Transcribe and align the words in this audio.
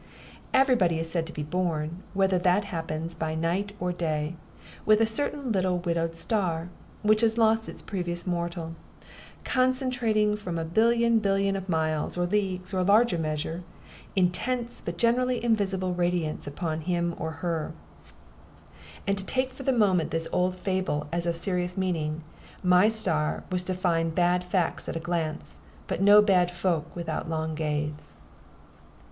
Every 0.51 0.73
body 0.75 0.97
is 0.97 1.11
said 1.11 1.27
to 1.27 1.31
be 1.31 1.43
born, 1.43 2.01
whether 2.15 2.39
that 2.39 2.65
happens 2.65 3.13
by 3.13 3.35
night 3.35 3.73
or 3.79 3.91
day, 3.93 4.35
with 4.83 4.99
a 4.99 5.05
certain 5.05 5.51
little 5.51 5.77
widowed 5.77 6.15
star, 6.15 6.69
which 7.03 7.21
has 7.21 7.37
lost 7.37 7.69
its 7.69 7.83
previous 7.83 8.25
mortal, 8.25 8.73
concentrating 9.43 10.35
from 10.35 10.57
a 10.57 10.65
billion 10.65 11.19
billion 11.19 11.55
of 11.55 11.69
miles, 11.69 12.17
or 12.17 12.25
leagues, 12.25 12.73
or 12.73 12.81
larger 12.83 13.19
measure, 13.19 13.61
intense, 14.15 14.81
but 14.83 14.97
generally 14.97 15.43
invisible, 15.45 15.93
radiance 15.93 16.47
upon 16.47 16.81
him 16.81 17.13
or 17.19 17.33
her; 17.33 17.71
and 19.05 19.19
to 19.19 19.25
take 19.27 19.53
for 19.53 19.61
the 19.61 19.71
moment 19.71 20.09
this 20.09 20.27
old 20.31 20.55
fable 20.55 21.07
as 21.11 21.27
of 21.27 21.35
serious 21.35 21.77
meaning, 21.77 22.23
my 22.63 22.87
star 22.87 23.43
was 23.51 23.61
to 23.61 23.75
find 23.75 24.15
bad 24.15 24.43
facts 24.43 24.89
at 24.89 24.95
a 24.95 24.99
glance, 24.99 25.59
but 25.85 26.01
no 26.01 26.23
bad 26.23 26.49
folk 26.49 26.95
without 26.95 27.29
long 27.29 27.53
gaze. 27.53 28.17